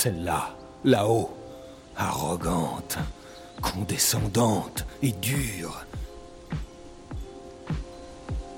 [0.00, 1.36] Celle-là, là-haut,
[1.96, 2.98] arrogante,
[3.60, 5.84] condescendante et dure.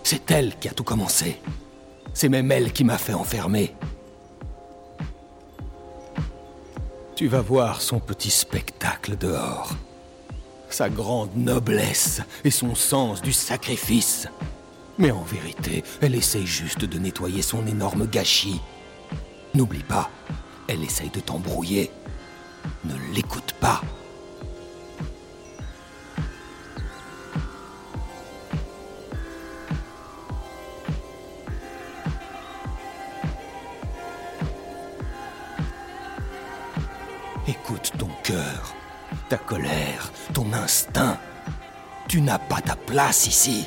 [0.03, 1.41] C'est elle qui a tout commencé.
[2.13, 3.75] C'est même elle qui m'a fait enfermer.
[7.17, 9.71] Tu vas voir son petit spectacle dehors.
[10.69, 14.29] Sa grande noblesse et son sens du sacrifice.
[14.99, 18.61] Mais en vérité, elle essaye juste de nettoyer son énorme gâchis.
[19.55, 20.11] N'oublie pas,
[20.71, 21.91] elle essaye de t'embrouiller.
[22.85, 23.81] Ne l'écoute pas.
[37.49, 38.75] Écoute ton cœur,
[39.29, 41.19] ta colère, ton instinct.
[42.07, 43.67] Tu n'as pas ta place ici.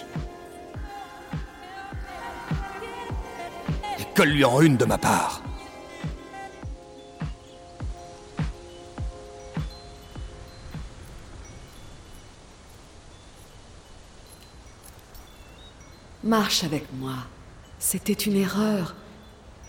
[4.00, 5.42] Et colle-lui en une de ma part.
[16.34, 17.17] Marche avec moi.
[17.78, 18.95] C'était une erreur.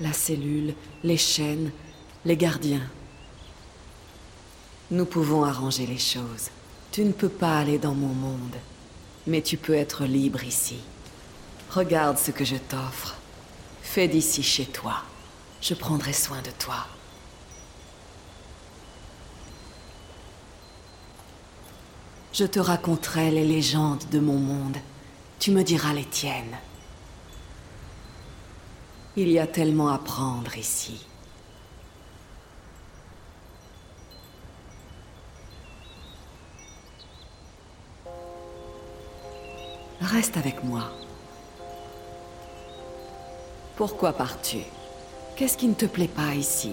[0.01, 1.71] La cellule, les chaînes,
[2.25, 2.89] les gardiens.
[4.91, 6.49] Nous pouvons arranger les choses.
[6.91, 8.57] Tu ne peux pas aller dans mon monde,
[9.27, 10.79] mais tu peux être libre ici.
[11.69, 13.17] Regarde ce que je t'offre.
[13.83, 15.03] Fais d'ici chez toi.
[15.61, 16.87] Je prendrai soin de toi.
[22.33, 24.79] Je te raconterai les légendes de mon monde.
[25.45, 26.57] Tu me diras les tiennes.
[29.15, 31.05] Il y a tellement à prendre ici.
[40.01, 40.85] Reste avec moi.
[43.77, 44.61] Pourquoi pars-tu?
[45.37, 46.73] Qu'est-ce qui ne te plaît pas ici?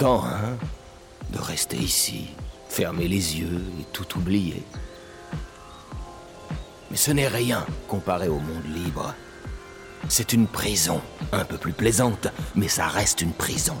[0.00, 0.56] Tentant, hein
[1.30, 2.30] De rester ici,
[2.68, 4.62] fermer les yeux et tout oublier.
[6.90, 9.14] Mais ce n'est rien comparé au monde libre.
[10.08, 11.00] C'est une prison,
[11.32, 13.76] un peu plus plaisante, mais ça reste une prison.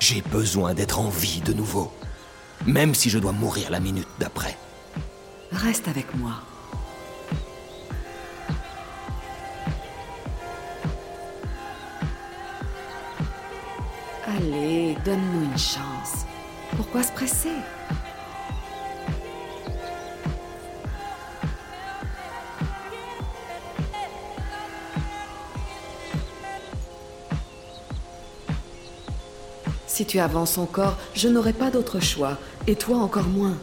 [0.00, 1.92] J'ai besoin d'être en vie de nouveau,
[2.66, 4.58] même si je dois mourir la minute d'après.
[5.52, 6.42] Reste avec moi.
[15.04, 16.24] Donne-nous une chance.
[16.76, 17.50] Pourquoi se presser?
[29.86, 32.36] Si tu avances encore, je n'aurai pas d'autre choix,
[32.66, 33.56] et toi encore moins.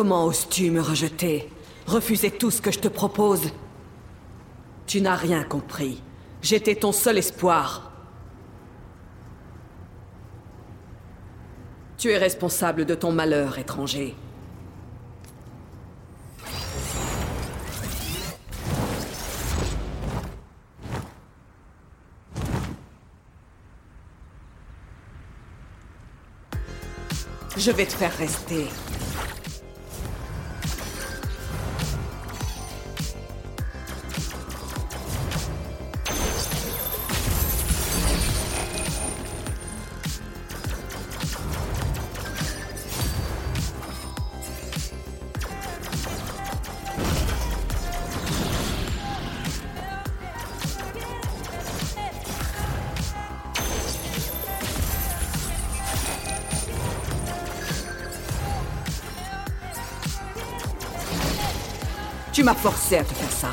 [0.00, 1.46] Comment oses-tu me rejeter?
[1.86, 3.52] Refuser tout ce que je te propose?
[4.86, 6.02] Tu n'as rien compris.
[6.40, 7.92] J'étais ton seul espoir.
[11.98, 14.16] Tu es responsable de ton malheur, étranger.
[27.58, 28.66] Je vais te faire rester.
[62.40, 63.50] Tu m'as forcé à te faire ça.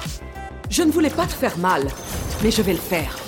[0.69, 1.89] Je ne voulais pas te faire mal,
[2.41, 3.26] mais je vais le faire.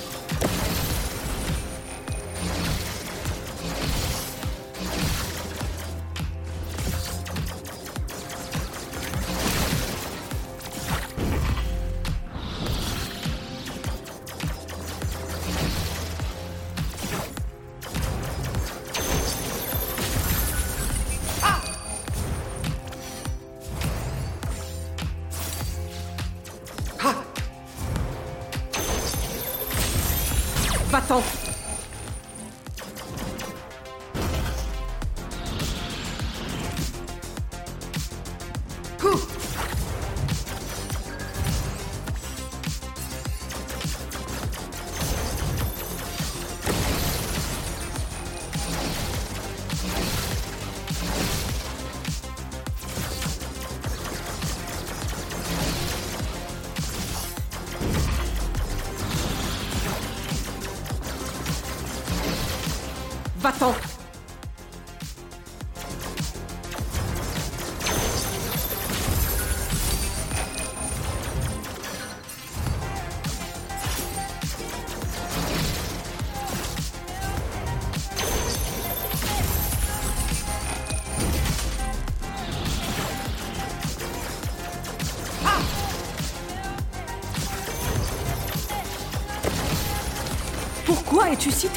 [91.60, 91.68] Si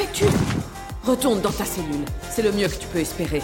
[1.05, 2.05] Retourne dans ta cellule.
[2.31, 3.41] C'est le mieux que tu peux espérer.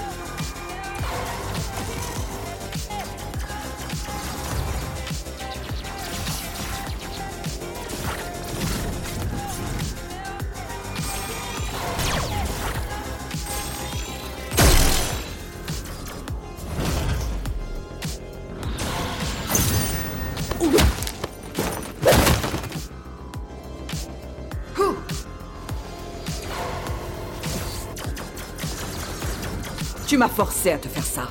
[30.20, 31.30] M'as forcé à te faire ça.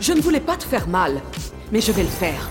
[0.00, 1.20] Je ne voulais pas te faire mal,
[1.72, 2.48] mais je vais le faire.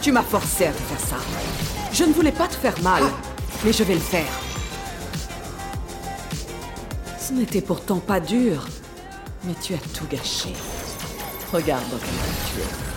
[0.00, 1.16] Tu m'as forcé à te faire ça.
[1.92, 3.02] Je ne voulais pas te faire mal,
[3.64, 4.32] mais je vais le faire.
[7.18, 8.66] Ce n'était pourtant pas dur,
[9.44, 10.54] mais tu as tout gâché.
[11.52, 12.87] Regarde dans quel état tu es.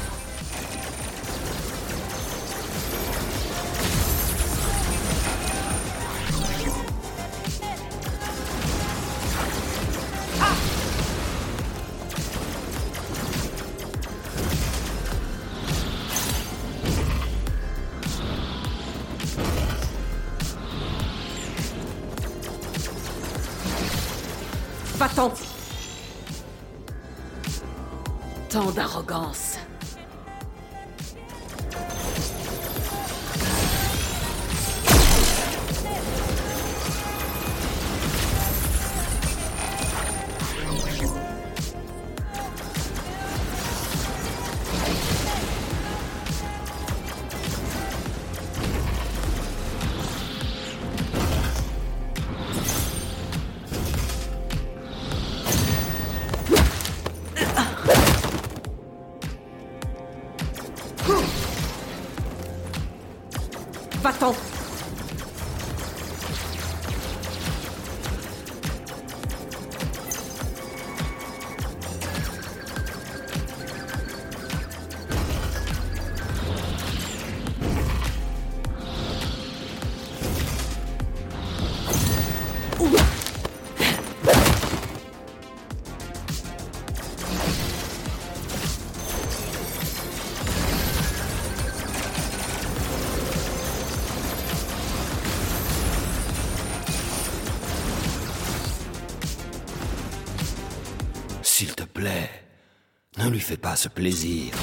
[103.42, 104.54] Lui fais pas ce plaisir.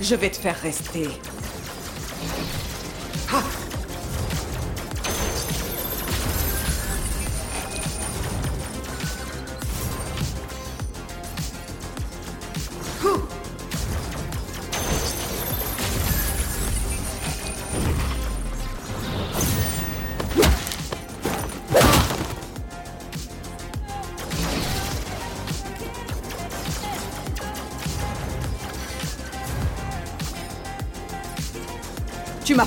[0.00, 1.06] Je vais te faire rester.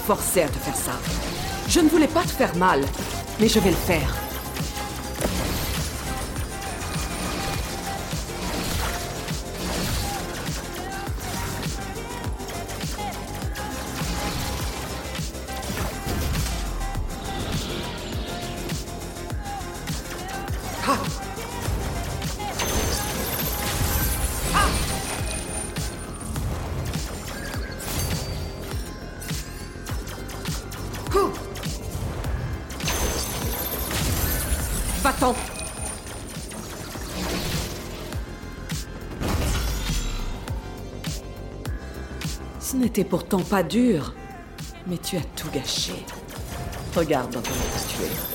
[0.05, 0.91] Forcé à te faire ça.
[1.67, 2.81] Je ne voulais pas te faire mal,
[3.39, 4.24] mais je vais le faire.
[42.95, 44.13] N'était pourtant pas dur,
[44.87, 45.91] mais tu as tout gâché.
[46.95, 48.34] Regarde dans ton état tu es.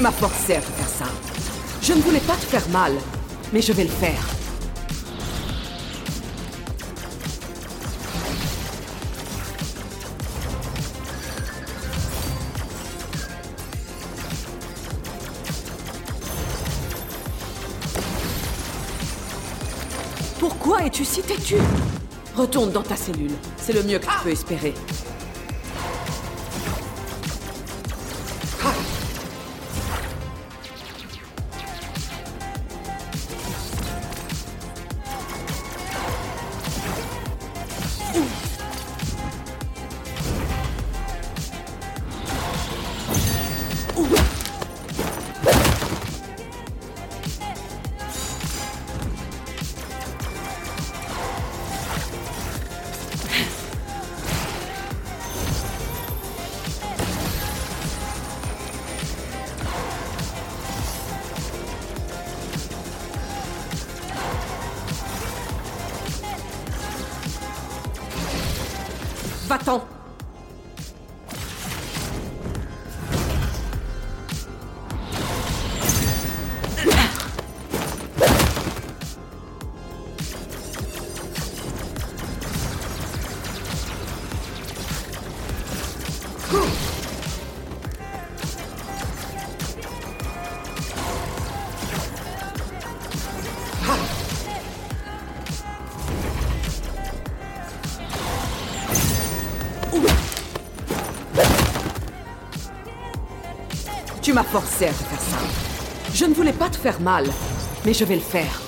[0.00, 1.04] Tu m'as forcé à te faire ça.
[1.82, 2.94] Je ne voulais pas te faire mal,
[3.52, 4.18] mais je vais le faire.
[20.38, 21.56] Pourquoi es-tu si têtu?
[22.34, 23.32] Retourne dans ta cellule.
[23.58, 24.72] C'est le mieux que tu peux espérer.
[106.60, 107.24] Pas te faire mal,
[107.86, 108.60] mais je vais le faire.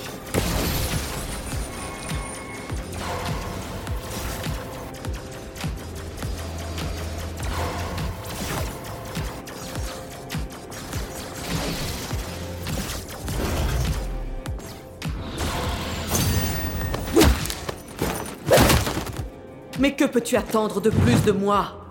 [19.78, 21.81] Mais que peux-tu attendre de plus de moi?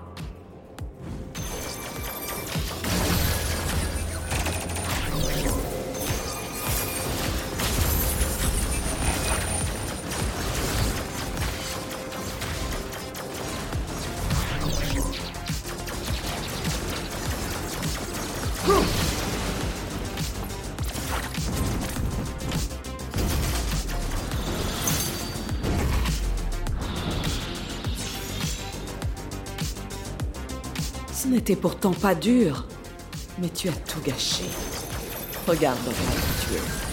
[31.32, 32.66] N'était pourtant pas dur,
[33.40, 34.44] mais tu as tout gâché.
[35.48, 36.91] Regarde dans tu es.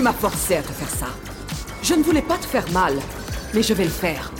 [0.00, 1.08] Tu m'as forcé à te faire ça.
[1.82, 2.94] Je ne voulais pas te faire mal,
[3.52, 4.32] mais je vais le faire.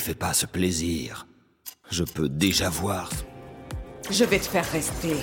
[0.00, 1.26] Fais pas ce plaisir.
[1.90, 3.10] Je peux déjà voir.
[4.10, 5.16] Je vais te faire rester.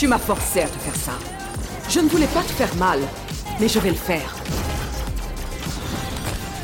[0.00, 1.12] Tu m'as forcé à te faire ça.
[1.90, 3.00] Je ne voulais pas te faire mal,
[3.60, 4.34] mais je vais le faire.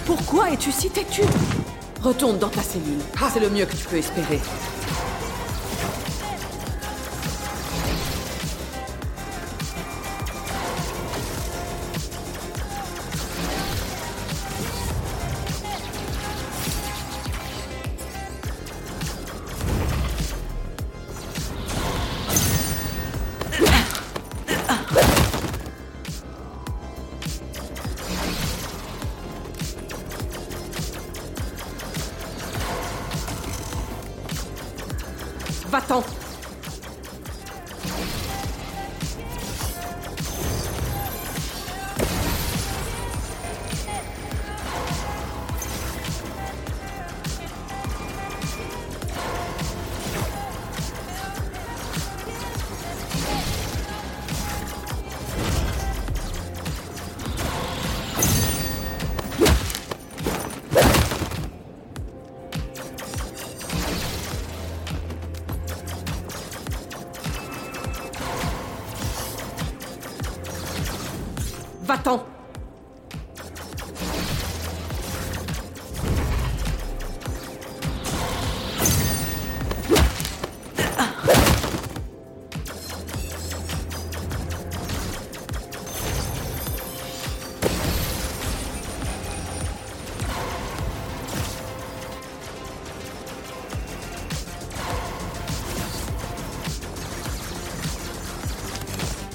[0.07, 1.21] Pourquoi es-tu si têtu?
[2.03, 2.97] Retourne dans ta cellule.
[3.31, 4.41] C'est le mieux que tu peux espérer.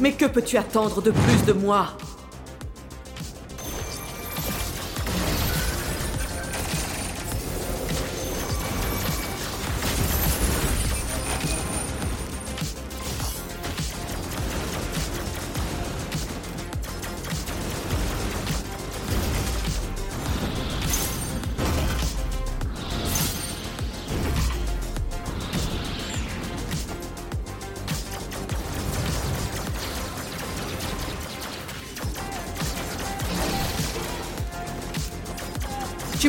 [0.02, 1.90] Mais que peux-tu attendre de plus de moi?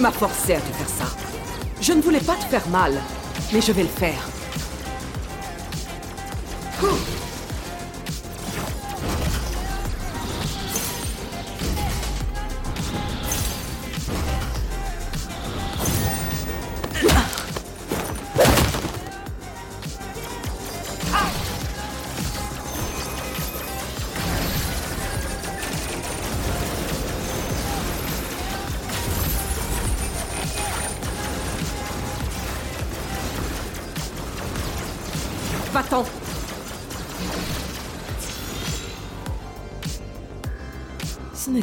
[0.03, 1.17] M'as forcé à te faire ça.
[1.81, 2.93] Je ne voulais pas te faire mal,
[3.53, 4.29] mais je vais le faire.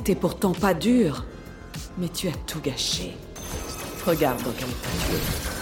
[0.10, 1.24] N'était pourtant pas dur,
[2.00, 3.16] mais tu as tout gâché.
[4.08, 5.59] Regarde dans quel état tu es.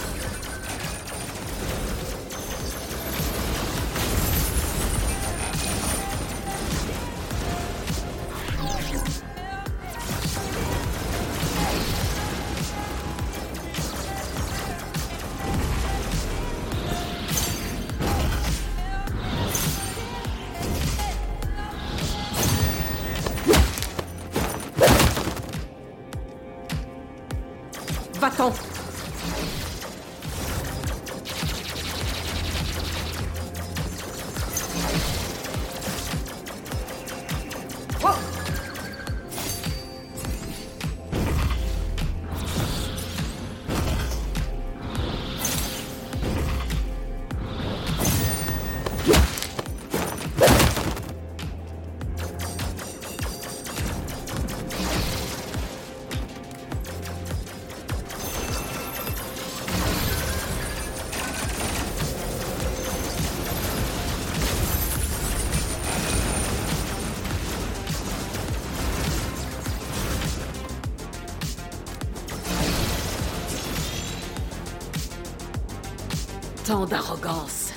[76.89, 77.73] D'arrogance.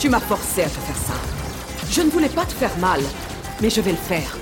[0.00, 0.18] Tu m'as
[2.60, 3.00] faire mal,
[3.62, 4.36] mais je vais le faire.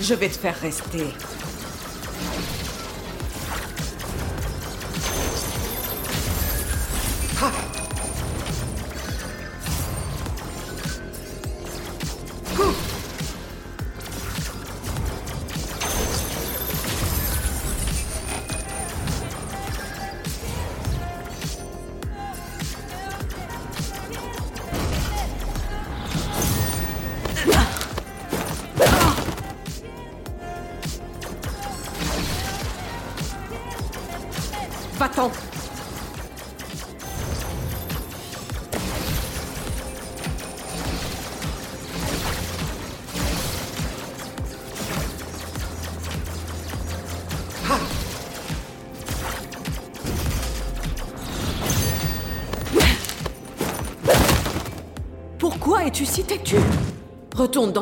[0.00, 1.04] Je vais te faire rester.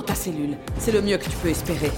[0.04, 1.90] Ta cellule, c'est le mieux que tu peux espérer.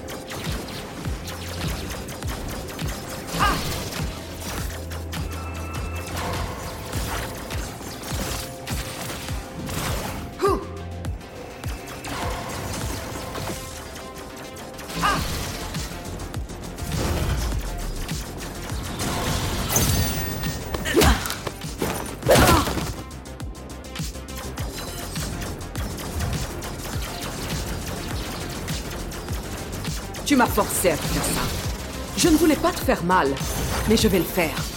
[30.36, 31.40] Tu m'as forcé à faire ça.
[32.18, 33.28] Je ne voulais pas te faire mal,
[33.88, 34.75] mais je vais le faire.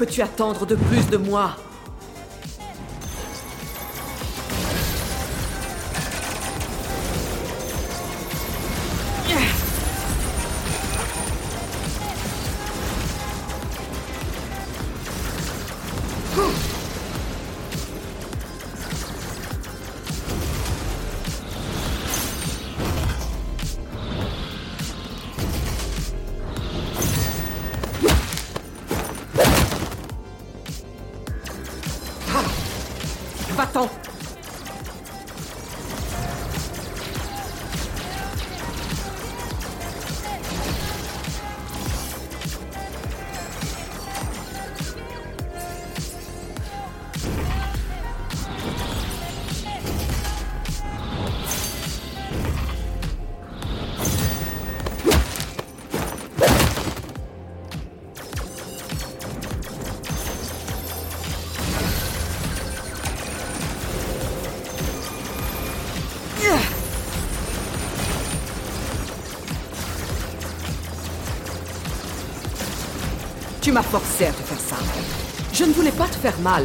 [0.00, 1.56] Peux-tu attendre de plus de moi
[73.70, 74.76] Tu m'as forcé à te faire ça.
[75.52, 76.64] Je ne voulais pas te faire mal,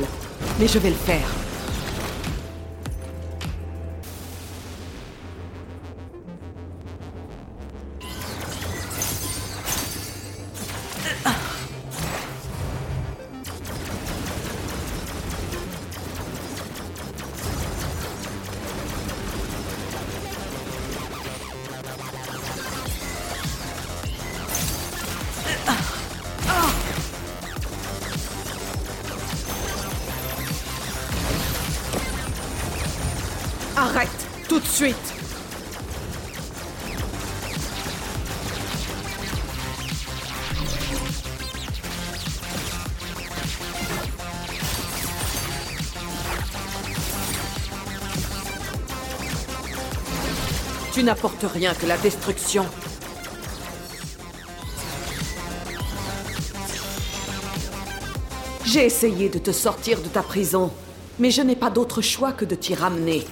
[0.60, 1.45] mais je vais le faire.
[51.06, 52.66] Tu n'apportes rien que la destruction.
[58.66, 60.72] J'ai essayé de te sortir de ta prison,
[61.20, 63.24] mais je n'ai pas d'autre choix que de t'y ramener.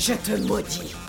[0.00, 0.99] Je te maudis.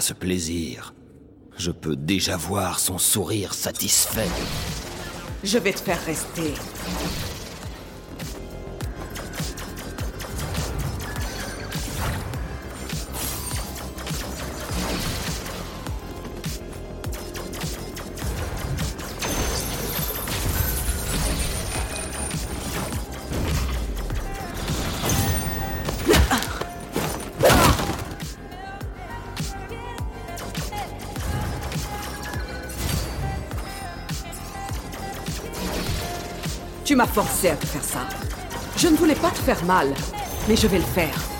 [0.00, 0.94] Ce plaisir.
[1.56, 4.28] Je peux déjà voir son sourire satisfait.
[5.42, 6.54] Je vais te faire rester.
[36.94, 38.06] Tu m'as forcé à te faire ça.
[38.76, 39.92] Je ne voulais pas te faire mal,
[40.48, 41.33] mais je vais le faire.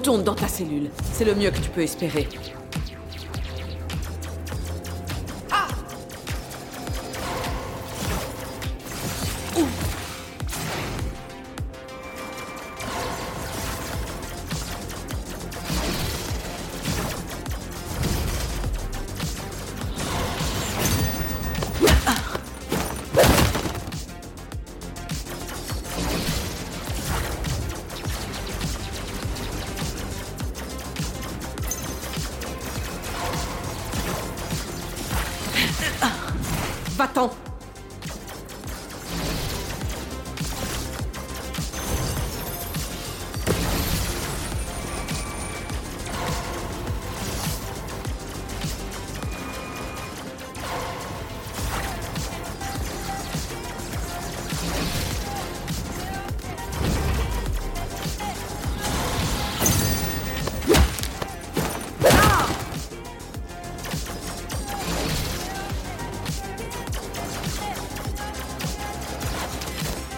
[0.00, 0.88] Retourne dans ta cellule.
[1.12, 2.26] C'est le mieux que tu peux espérer.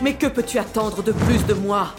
[0.02, 1.94] Mais que peux-tu attendre de plus de moi?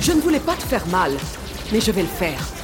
[0.00, 1.12] Je ne voulais pas te faire mal,
[1.72, 2.55] mais je vais le faire.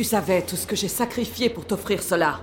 [0.00, 2.40] Tu savais tout ce que j'ai sacrifié pour t'offrir cela.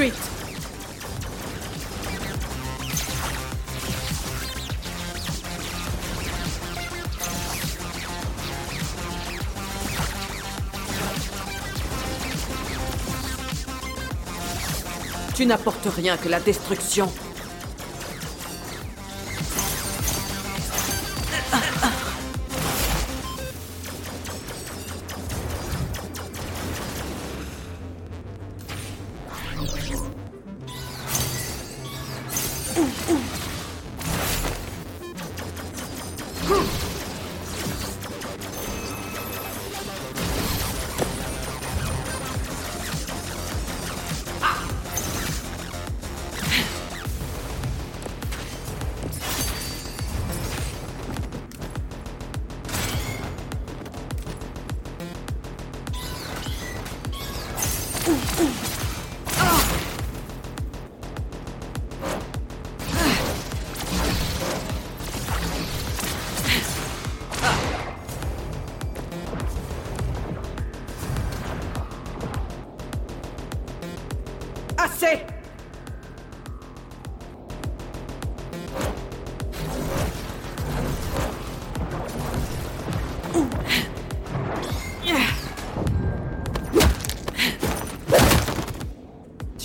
[0.00, 0.06] Tu
[15.44, 17.12] n'apportes rien que la destruction.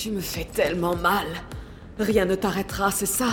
[0.05, 1.25] Tu me fais tellement mal.
[1.97, 3.25] Rien ne t'arrêtera, c'est ça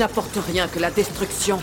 [0.00, 1.58] Tu n'apportes rien que la destruction.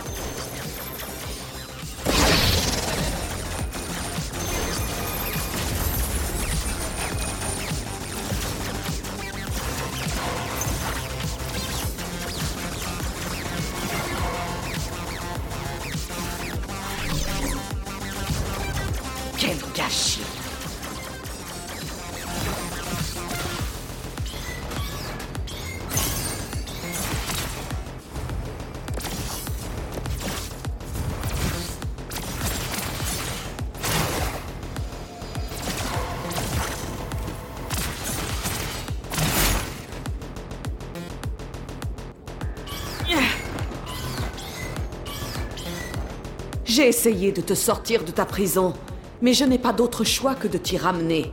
[46.97, 48.73] Essayé de te sortir de ta prison,
[49.21, 51.31] mais je n'ai pas d'autre choix que de t'y ramener.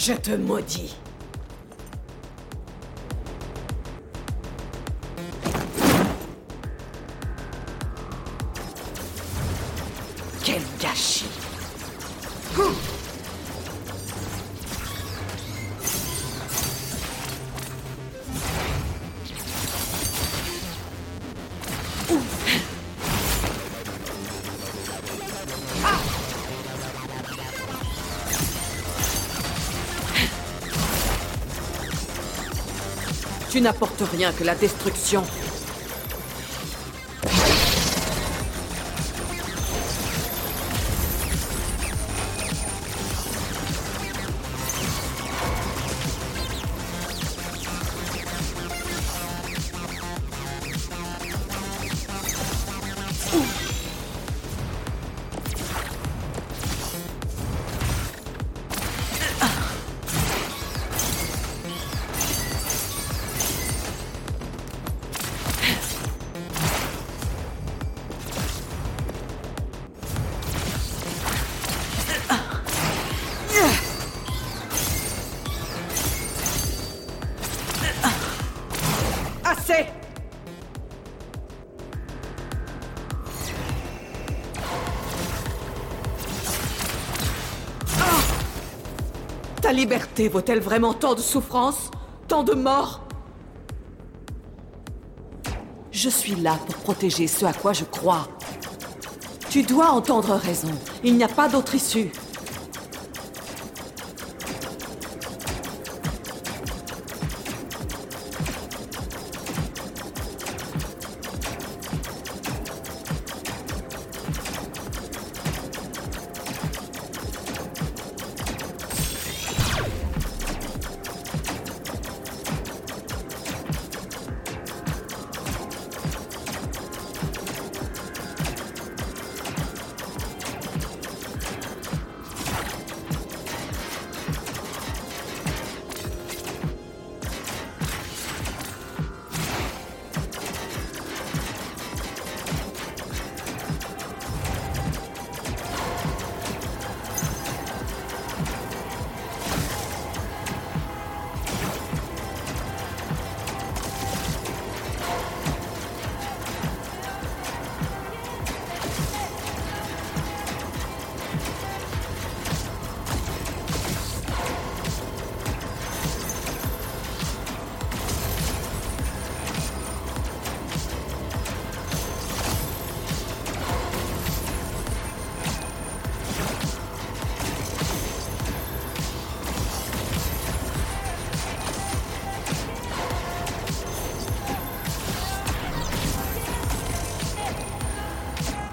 [0.00, 0.96] Je te maudis.
[34.04, 35.22] Rien que la destruction.
[89.70, 91.92] Ta liberté vaut-elle vraiment tant de souffrance
[92.26, 93.06] Tant de morts?
[95.92, 98.26] Je suis là pour protéger ce à quoi je crois.
[99.48, 100.72] Tu dois entendre raison.
[101.04, 102.10] Il n'y a pas d'autre issue.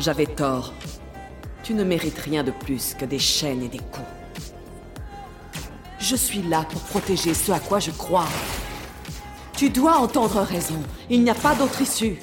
[0.07, 0.73] J'avais tort.
[1.63, 4.07] Tu ne mérites rien de plus que des chaînes et des coups.
[5.99, 8.29] Je suis là pour protéger ce à quoi je crois.
[9.57, 10.81] Tu dois entendre raison.
[11.09, 12.19] Il n'y a pas d'autre issue.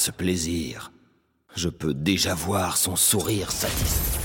[0.00, 0.92] Ce plaisir.
[1.54, 4.18] Je peux déjà voir son sourire satisfait.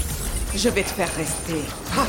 [0.56, 1.62] Je vais te faire rester.
[1.98, 2.08] Ah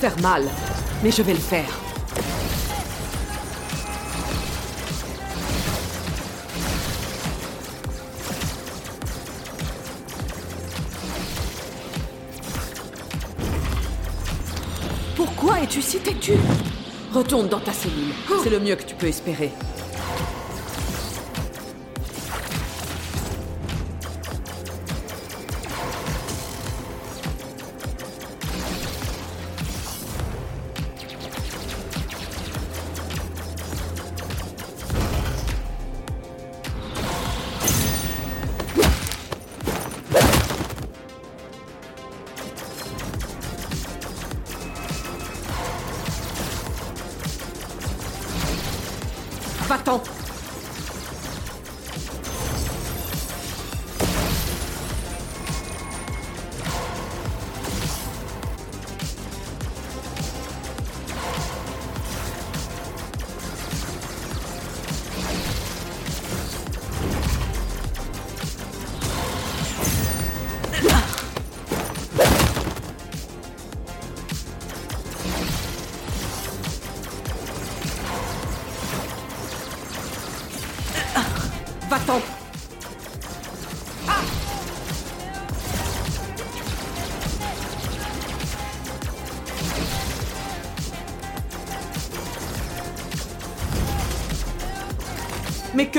[0.00, 0.44] faire mal,
[1.02, 1.68] mais je vais le faire.
[15.14, 16.32] Pourquoi es-tu si têtu?
[17.12, 18.14] Retourne dans ta cellule.
[18.42, 19.52] C'est le mieux que tu peux espérer.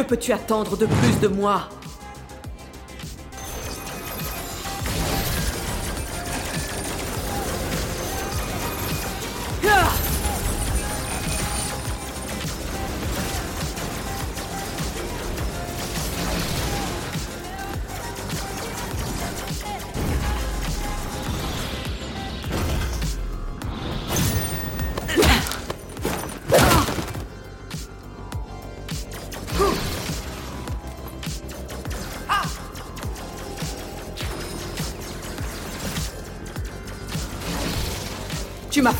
[0.03, 1.69] Que peux-tu attendre de plus de moi?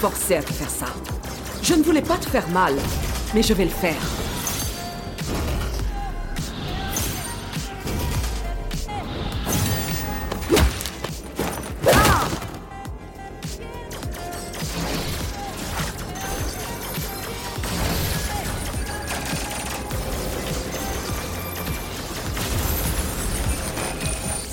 [0.02, 0.88] Forcé à te faire ça.
[1.62, 2.74] Je ne voulais pas te faire mal,
[3.36, 3.94] mais je vais le faire.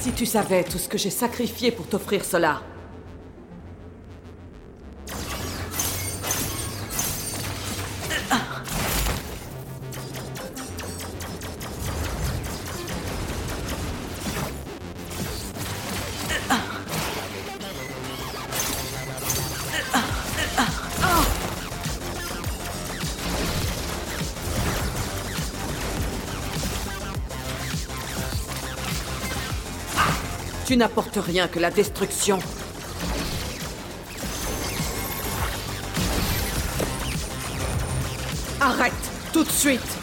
[0.03, 2.61] Si tu savais tout ce que j'ai sacrifié pour t'offrir cela.
[30.69, 32.39] Tu n'apportes rien que la destruction.
[38.61, 38.93] Arrête,
[39.33, 39.98] tout de suite.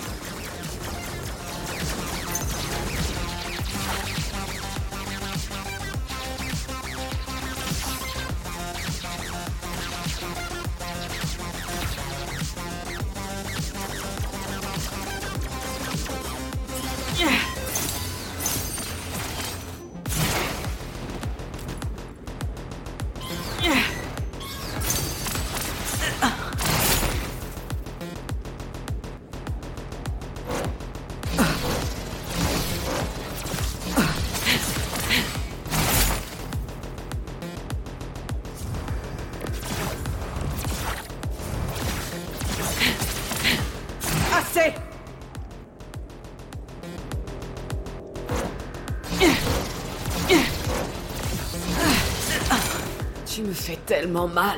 [53.86, 54.58] Tellement mal.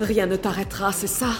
[0.00, 1.30] Rien ne t'arrêtera, c'est ça?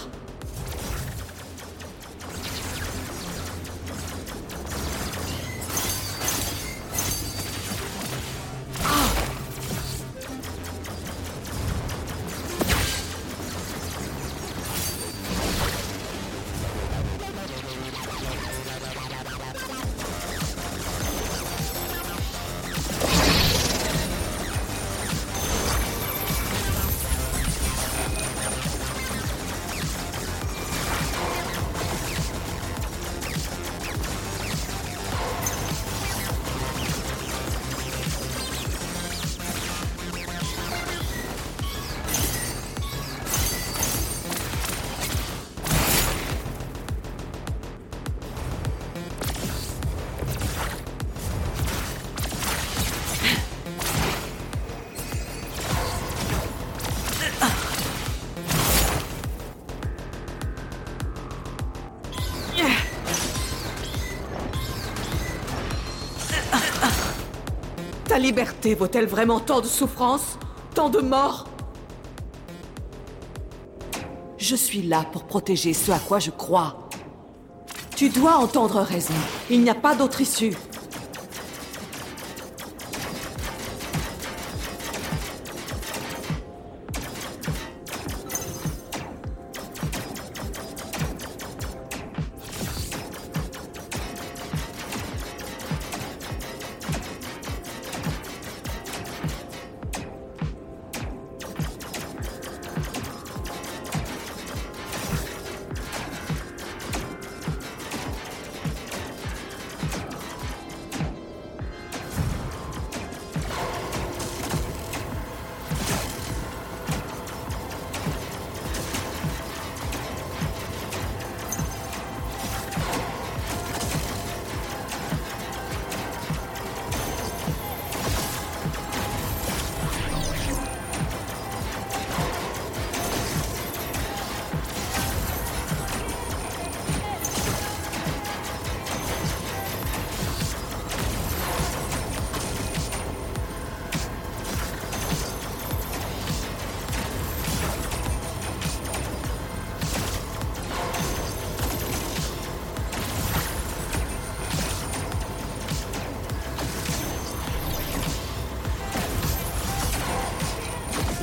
[68.15, 70.39] Ta liberté vaut-elle vraiment tant de souffrance
[70.73, 71.49] Tant de morts?
[74.37, 76.87] Je suis là pour protéger ce à quoi je crois.
[77.93, 79.13] Tu dois entendre raison.
[79.49, 80.53] Il n'y a pas d'autre issue.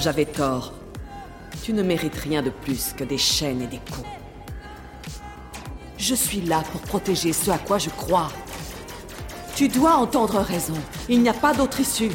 [0.02, 0.72] J'avais tort.
[1.62, 4.08] Tu ne mérites rien de plus que des chaînes et des coups.
[5.96, 8.26] Je suis là pour protéger ce à quoi je crois.
[9.54, 10.74] Tu dois entendre raison.
[11.08, 12.10] Il n'y a pas d'autre issue.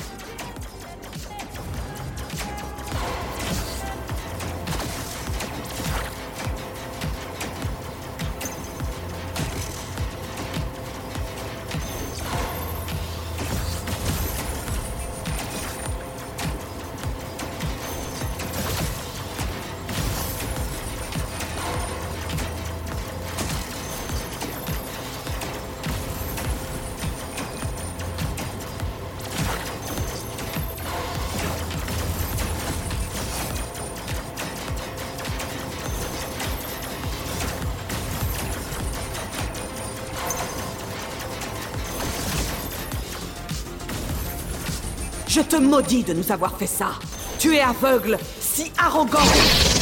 [45.27, 46.91] Je te maudis de nous avoir fait ça.
[47.37, 49.76] Tu es aveugle, si arrogant.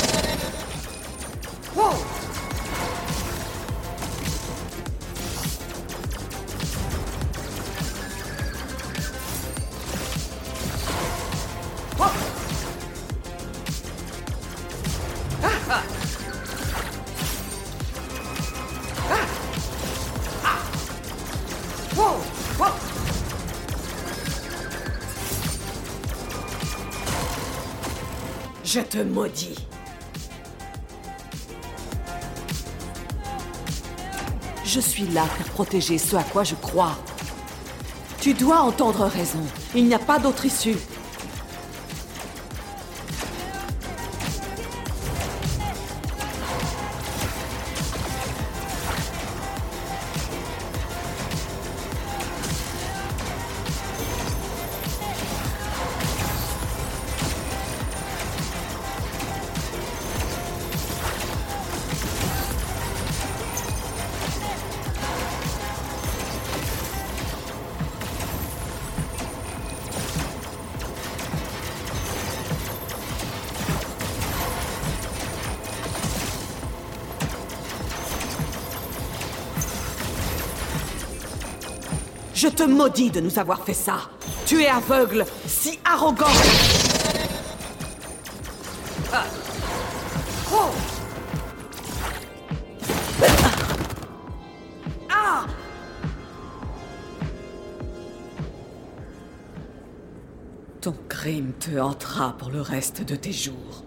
[29.04, 29.56] Te.
[34.64, 36.98] Je suis là pour protéger ce à quoi je crois.
[38.22, 39.42] Tu dois entendre raison.
[39.76, 40.78] Il n'y a pas d'autre issue.
[82.66, 84.10] Te maudis de nous avoir fait ça.
[84.46, 86.26] Tu es aveugle, si arrogant.
[89.14, 89.24] Ah.
[90.52, 90.72] Oh.
[95.10, 95.46] Ah.
[100.82, 103.84] Ton crime te hantera pour le reste de tes jours.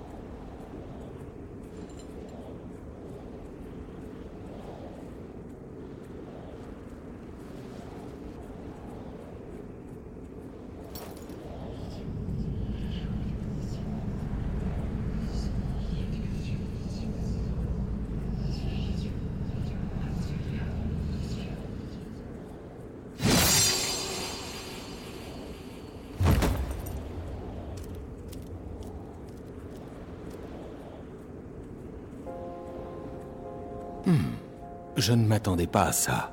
[35.09, 36.31] Je ne m'attendais pas à ça.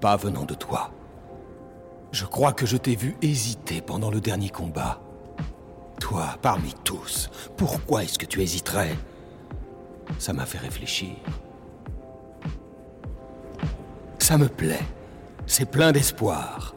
[0.00, 0.92] Pas venant de toi.
[2.12, 5.00] Je crois que je t'ai vu hésiter pendant le dernier combat.
[5.98, 8.96] Toi, parmi tous, pourquoi est-ce que tu hésiterais?
[10.20, 11.16] Ça m'a fait réfléchir.
[14.20, 14.86] Ça me plaît.
[15.48, 16.76] C'est plein d'espoir.